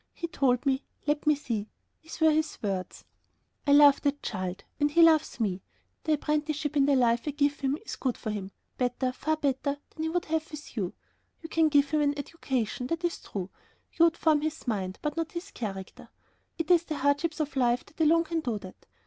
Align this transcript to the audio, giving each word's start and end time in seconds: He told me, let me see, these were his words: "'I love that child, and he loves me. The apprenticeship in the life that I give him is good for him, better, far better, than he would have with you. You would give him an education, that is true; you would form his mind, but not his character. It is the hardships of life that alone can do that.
He 0.15 0.25
told 0.27 0.65
me, 0.65 0.83
let 1.05 1.27
me 1.27 1.35
see, 1.35 1.69
these 2.01 2.19
were 2.19 2.31
his 2.31 2.57
words: 2.63 3.05
"'I 3.67 3.73
love 3.73 4.01
that 4.01 4.23
child, 4.23 4.63
and 4.79 4.89
he 4.89 5.03
loves 5.03 5.39
me. 5.39 5.61
The 6.05 6.13
apprenticeship 6.13 6.75
in 6.75 6.87
the 6.87 6.95
life 6.95 7.23
that 7.25 7.35
I 7.35 7.37
give 7.37 7.59
him 7.59 7.77
is 7.85 7.97
good 7.97 8.17
for 8.17 8.31
him, 8.31 8.49
better, 8.79 9.11
far 9.11 9.37
better, 9.37 9.77
than 9.91 10.01
he 10.01 10.09
would 10.09 10.25
have 10.25 10.49
with 10.49 10.75
you. 10.75 10.95
You 11.43 11.49
would 11.63 11.69
give 11.69 11.91
him 11.91 12.01
an 12.01 12.17
education, 12.17 12.87
that 12.87 13.03
is 13.03 13.19
true; 13.19 13.51
you 13.93 14.05
would 14.05 14.17
form 14.17 14.41
his 14.41 14.65
mind, 14.65 14.97
but 15.03 15.15
not 15.15 15.33
his 15.33 15.51
character. 15.51 16.09
It 16.57 16.71
is 16.71 16.81
the 16.85 16.97
hardships 16.97 17.39
of 17.39 17.55
life 17.55 17.85
that 17.85 18.01
alone 18.01 18.23
can 18.23 18.39
do 18.39 18.57
that. 18.57 18.87